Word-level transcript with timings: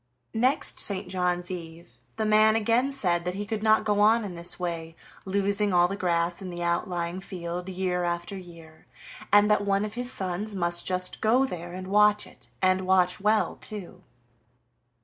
Next 0.33 0.79
St. 0.79 1.09
John's 1.09 1.51
eve 1.51 1.91
the 2.17 2.25
man 2.25 2.55
again 2.55 2.91
said 2.91 3.23
that 3.23 3.35
he 3.35 3.45
could 3.45 3.61
not 3.61 3.83
go 3.85 3.99
on 3.99 4.25
in 4.25 4.33
this 4.33 4.59
way, 4.59 4.95
losing 5.25 5.73
all 5.75 5.87
the 5.87 5.95
grass 5.95 6.41
in 6.41 6.49
the 6.49 6.63
outlying 6.63 7.19
field 7.19 7.69
year 7.69 8.03
after 8.03 8.35
year, 8.35 8.87
and 9.31 9.45
that 9.51 9.61
one 9.63 9.85
of 9.85 9.93
his 9.93 10.11
sons 10.11 10.55
must 10.55 10.87
just 10.87 11.21
go 11.21 11.45
there 11.45 11.73
and 11.75 11.85
watch 11.87 12.25
it, 12.25 12.47
and 12.63 12.87
watch 12.87 13.19
well 13.21 13.57
too. 13.61 14.01